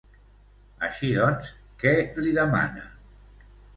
[0.87, 1.51] Així doncs,
[1.83, 1.93] què
[2.25, 2.87] li demana?